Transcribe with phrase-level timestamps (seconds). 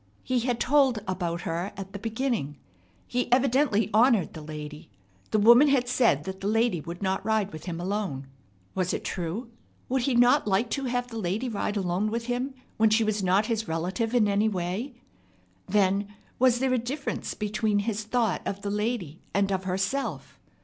[0.23, 2.57] He had told about her at the beginning.
[3.05, 4.89] He evidently honored the lady.
[5.29, 8.25] The woman had said that the lady would not ride with him alone.
[8.73, 9.51] Was it true?
[9.89, 13.21] Would he not like to have the lady ride alone with him when she was
[13.21, 14.95] not his relative in any way?
[15.69, 16.07] Then
[16.39, 20.39] was there a difference between his thought of the lady and of herself?